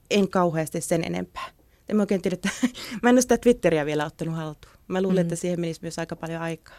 en 0.10 0.30
kauheasti 0.30 0.82
sen 0.82 1.04
enempää 1.04 1.55
en 1.90 1.96
mä 1.96 2.04
oikein 2.04 2.22
tiedä, 2.22 2.34
että 2.34 2.50
mä 3.04 3.10
en 3.10 3.16
ole 3.16 3.22
sitä 3.22 3.38
Twitteriä 3.38 3.86
vielä 3.86 4.06
ottanut 4.06 4.36
haltuun. 4.36 4.76
Mä 4.88 5.02
luulen, 5.02 5.18
mm. 5.18 5.22
että 5.22 5.36
siihen 5.36 5.60
menisi 5.60 5.80
myös 5.82 6.00
aika 6.00 6.16
paljon 6.16 6.42
aikaa. 6.42 6.76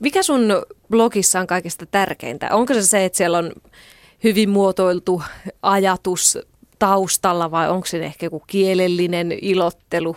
Mikä 0.00 0.22
sun 0.22 0.48
blogissa 0.90 1.40
on 1.40 1.46
kaikista 1.46 1.86
tärkeintä? 1.86 2.54
Onko 2.54 2.74
se 2.74 2.82
se, 2.82 3.04
että 3.04 3.16
siellä 3.16 3.38
on 3.38 3.52
hyvin 4.24 4.50
muotoiltu 4.50 5.22
ajatus 5.62 6.38
taustalla 6.78 7.50
vai 7.50 7.70
onko 7.70 7.86
se 7.86 8.04
ehkä 8.04 8.26
joku 8.26 8.42
kielellinen 8.46 9.32
ilottelu? 9.42 10.16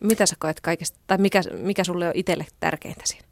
Mitä 0.00 0.26
sä 0.26 0.36
koet 0.38 0.60
kaikista, 0.60 0.98
tai 1.06 1.18
mikä, 1.18 1.42
mikä 1.58 1.84
sulle 1.84 2.08
on 2.08 2.12
itselle 2.14 2.46
tärkeintä 2.60 3.02
siinä? 3.04 3.26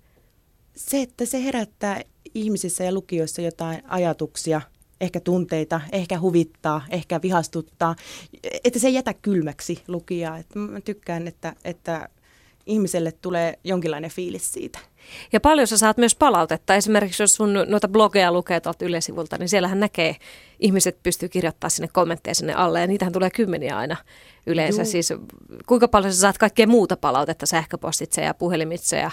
Se, 0.76 1.02
että 1.02 1.24
se 1.24 1.44
herättää 1.44 2.00
ihmisissä 2.34 2.84
ja 2.84 2.92
lukijoissa 2.92 3.42
jotain 3.42 3.82
ajatuksia– 3.88 4.60
ehkä 5.00 5.20
tunteita, 5.20 5.80
ehkä 5.92 6.20
huvittaa, 6.20 6.82
ehkä 6.90 7.22
vihastuttaa, 7.22 7.94
että 8.64 8.78
se 8.78 8.88
ei 8.88 8.94
jätä 8.94 9.14
kylmäksi 9.14 9.82
lukijaa. 9.88 10.38
Että 10.38 10.58
mä 10.58 10.80
tykkään, 10.80 11.28
että, 11.28 11.54
että 11.64 12.08
ihmiselle 12.66 13.12
tulee 13.12 13.58
jonkinlainen 13.64 14.10
fiilis 14.10 14.52
siitä. 14.52 14.78
Ja 15.32 15.40
paljon 15.40 15.66
sä 15.66 15.78
saat 15.78 15.96
myös 15.96 16.14
palautetta. 16.14 16.74
Esimerkiksi 16.74 17.22
jos 17.22 17.34
sun 17.34 17.52
noita 17.66 17.88
blogeja 17.88 18.32
lukee 18.32 18.60
tuolta 18.60 18.84
yleisivulta, 18.84 19.38
niin 19.38 19.48
siellähän 19.48 19.80
näkee, 19.80 20.16
ihmiset 20.60 21.02
pystyy 21.02 21.28
kirjoittamaan 21.28 21.70
sinne 21.70 21.88
kommentteja 21.92 22.34
sinne 22.34 22.54
alle 22.54 22.80
ja 22.80 22.86
niitähän 22.86 23.12
tulee 23.12 23.30
kymmeniä 23.30 23.76
aina 23.76 23.96
yleensä. 24.46 24.82
Juu. 24.82 24.90
Siis 24.90 25.12
kuinka 25.66 25.88
paljon 25.88 26.12
sä 26.12 26.20
saat 26.20 26.38
kaikkea 26.38 26.66
muuta 26.66 26.96
palautetta 26.96 27.46
sähköpostitse 27.46 28.22
ja 28.22 28.34
puhelimitse? 28.34 28.98
Ja... 28.98 29.10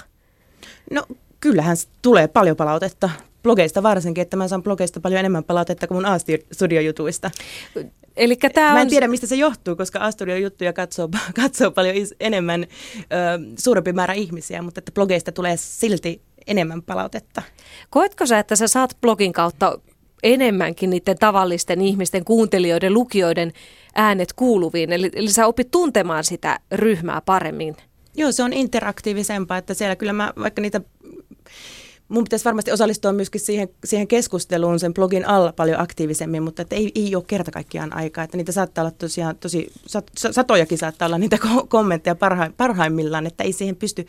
No 0.92 1.04
kyllähän 1.40 1.78
tulee 2.02 2.28
paljon 2.28 2.56
palautetta 2.58 3.10
blogeista 3.44 3.84
varsinkin, 3.84 4.22
että 4.22 4.38
mä 4.38 4.48
saan 4.48 4.64
blogeista 4.64 5.00
paljon 5.00 5.20
enemmän 5.20 5.44
palautetta 5.44 5.88
kuin 5.88 5.96
mun 5.96 6.06
A-studiojutuista. 6.06 7.32
Eli 8.16 8.36
tämä 8.36 8.74
Mä 8.74 8.82
en 8.82 8.90
tiedä, 8.90 9.08
mistä 9.08 9.28
se 9.28 9.36
johtuu, 9.36 9.76
koska 9.76 10.00
A-studio-juttuja 10.00 10.74
katsoo, 10.74 11.10
katsoo 11.42 11.72
paljon 11.72 11.96
is, 11.96 12.16
enemmän, 12.20 12.68
ö, 12.98 13.06
suurempi 13.60 13.94
määrä 13.94 14.14
ihmisiä, 14.14 14.62
mutta 14.62 14.80
että 14.80 14.92
blogeista 14.92 15.32
tulee 15.32 15.58
silti 15.58 16.22
enemmän 16.48 16.82
palautetta. 16.82 17.42
Koetko 17.90 18.26
sä, 18.26 18.40
että 18.40 18.56
sä 18.56 18.68
saat 18.68 18.98
blogin 19.02 19.34
kautta 19.34 19.80
enemmänkin 20.24 20.90
niiden 20.90 21.18
tavallisten 21.18 21.82
ihmisten, 21.82 22.26
kuuntelijoiden, 22.26 22.94
lukijoiden 22.94 23.54
äänet 23.96 24.34
kuuluviin? 24.34 24.94
Eli, 24.94 25.10
eli 25.16 25.30
sä 25.30 25.48
opit 25.48 25.72
tuntemaan 25.72 26.24
sitä 26.24 26.60
ryhmää 26.72 27.22
paremmin? 27.22 27.76
Joo, 28.16 28.32
se 28.32 28.44
on 28.44 28.54
interaktiivisempaa, 28.54 29.58
että 29.58 29.74
siellä 29.74 29.96
kyllä 29.96 30.14
mä, 30.14 30.34
vaikka 30.40 30.62
niitä 30.62 30.82
mun 32.10 32.24
pitäisi 32.24 32.46
varmasti 32.46 32.72
osallistua 32.72 33.14
myöskin 33.14 33.42
siihen, 33.42 33.70
siihen 33.86 34.08
keskusteluun 34.08 34.80
sen 34.80 34.94
blogin 34.94 35.28
alla 35.28 35.54
paljon 35.54 35.82
aktiivisemmin, 35.82 36.44
mutta 36.44 36.66
ei, 36.72 36.92
ei 36.96 37.16
ole 37.16 37.24
kerta 37.28 37.52
kaikkiaan 37.52 37.96
aikaa. 37.96 38.24
Että 38.24 38.38
niitä 38.38 38.52
saattaa 38.52 38.82
olla 38.82 38.92
tosiaan 38.92 39.36
tosi, 39.36 39.72
satojakin 40.32 40.78
saattaa 40.78 41.06
olla 41.06 41.18
niitä 41.18 41.38
kommentteja 41.68 42.16
parha, 42.16 42.52
parhaimmillaan, 42.58 43.28
että 43.28 43.44
ei 43.44 43.54
siihen 43.54 43.76
pysty, 43.76 44.08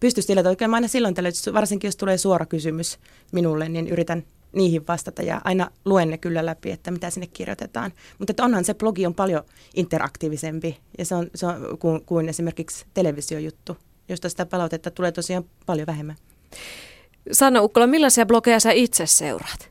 pysty 0.00 0.22
sillä 0.22 0.42
tavalla. 0.42 0.68
Mä 0.68 0.76
aina 0.76 0.88
silloin 0.88 1.14
tällä, 1.14 1.30
varsinkin 1.52 1.88
jos 1.88 1.96
tulee 1.96 2.18
suora 2.18 2.46
kysymys 2.46 2.98
minulle, 3.32 3.68
niin 3.68 3.88
yritän 3.88 4.24
niihin 4.52 4.86
vastata 4.88 5.22
ja 5.22 5.40
aina 5.44 5.70
luen 5.84 6.10
ne 6.10 6.18
kyllä 6.18 6.46
läpi, 6.46 6.70
että 6.70 6.90
mitä 6.90 7.10
sinne 7.10 7.26
kirjoitetaan. 7.26 7.92
Mutta 8.18 8.30
että 8.30 8.44
onhan 8.44 8.64
se 8.64 8.74
blogi 8.74 9.06
on 9.06 9.14
paljon 9.14 9.42
interaktiivisempi 9.74 10.78
ja 10.98 11.04
se 11.04 11.14
on, 11.14 11.30
se 11.34 11.46
on 11.46 11.78
kuin, 11.78 12.04
kuin 12.04 12.28
esimerkiksi 12.28 12.86
televisiojuttu, 12.94 13.76
josta 14.08 14.28
sitä 14.28 14.46
palautetta 14.46 14.90
tulee 14.90 15.12
tosiaan 15.12 15.44
paljon 15.66 15.86
vähemmän. 15.86 16.16
Sanna 17.32 17.62
Ukkola, 17.62 17.86
millaisia 17.86 18.26
blogeja 18.26 18.60
sä 18.60 18.70
itse 18.70 19.06
seuraat? 19.06 19.70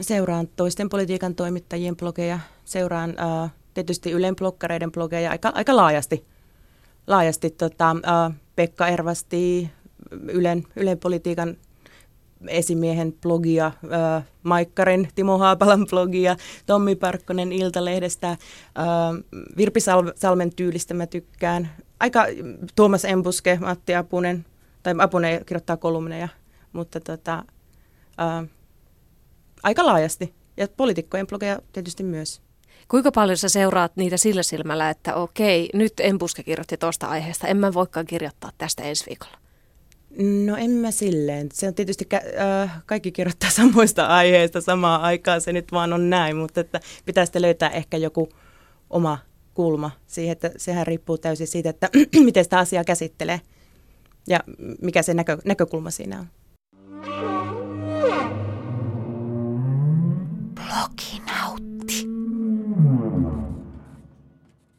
Seuraan 0.00 0.48
toisten 0.56 0.88
politiikan 0.88 1.34
toimittajien 1.34 1.96
blogeja, 1.96 2.38
seuraan 2.64 3.10
uh, 3.10 3.50
tietysti 3.74 4.10
Ylen 4.10 4.36
blokkareiden 4.36 4.92
blogeja 4.92 5.30
aika, 5.30 5.52
aika 5.54 5.76
laajasti. 5.76 6.24
Laajasti 7.06 7.50
tota, 7.50 7.90
uh, 7.92 8.34
Pekka 8.56 8.88
Ervasti, 8.88 9.70
Ylen, 10.28 10.64
Ylen 10.76 10.98
politiikan 10.98 11.56
esimiehen 12.48 13.12
blogia, 13.12 13.72
uh, 13.84 14.24
Maikkarin, 14.42 15.08
Timo 15.14 15.38
Haapalan 15.38 15.86
blogia, 15.90 16.36
Tommi 16.66 16.96
Parkkonen 16.96 17.52
Iltalehdestä, 17.52 18.30
uh, 18.32 19.40
Virpi 19.56 19.80
Salmen 20.14 20.54
tyylistä 20.54 20.94
mä 20.94 21.06
tykkään. 21.06 21.70
Aika 22.00 22.26
Tuomas 22.74 23.04
Embuske, 23.04 23.58
Matti 23.60 23.94
Apunen, 23.94 24.44
tai 24.82 24.94
Apunen 24.98 25.44
kirjoittaa 25.44 25.76
kolumneja 25.76 26.28
mutta 26.72 27.00
tota, 27.00 27.44
ää, 28.18 28.44
aika 29.62 29.86
laajasti. 29.86 30.34
Ja 30.56 30.68
poliitikkojen 30.76 31.26
blogeja 31.26 31.58
tietysti 31.72 32.02
myös. 32.02 32.42
Kuinka 32.88 33.12
paljon 33.12 33.36
sä 33.36 33.48
seuraat 33.48 33.96
niitä 33.96 34.16
sillä 34.16 34.42
silmällä, 34.42 34.90
että 34.90 35.14
okei, 35.14 35.68
nyt 35.74 35.92
Embuske 36.00 36.42
kirjoitti 36.42 36.76
tuosta 36.76 37.06
aiheesta, 37.06 37.46
en 37.46 37.56
mä 37.56 37.74
voikaan 37.74 38.06
kirjoittaa 38.06 38.50
tästä 38.58 38.82
ensi 38.82 39.06
viikolla? 39.06 39.38
No 40.46 40.56
en 40.56 40.70
mä 40.70 40.90
silleen. 40.90 41.48
Se 41.52 41.68
on 41.68 41.74
tietysti, 41.74 42.08
äh, 42.40 42.82
kaikki 42.86 43.12
kirjoittaa 43.12 43.50
samoista 43.60 44.06
aiheista 44.06 44.60
samaan 44.60 45.00
aikaan, 45.00 45.40
se 45.40 45.52
nyt 45.52 45.72
vaan 45.72 45.92
on 45.92 46.10
näin, 46.10 46.36
mutta 46.36 46.60
että 46.60 46.80
pitäisi 47.04 47.42
löytää 47.42 47.70
ehkä 47.70 47.96
joku 47.96 48.28
oma 48.90 49.18
kulma 49.54 49.90
siihen, 50.06 50.32
että 50.32 50.50
sehän 50.56 50.86
riippuu 50.86 51.18
täysin 51.18 51.46
siitä, 51.46 51.70
että 51.70 51.88
miten 52.24 52.44
sitä 52.44 52.58
asiaa 52.58 52.84
käsittelee 52.84 53.40
ja 54.28 54.40
mikä 54.82 55.02
se 55.02 55.14
näkö, 55.14 55.38
näkökulma 55.44 55.90
siinä 55.90 56.20
on. 56.20 56.26
说。 57.04 57.41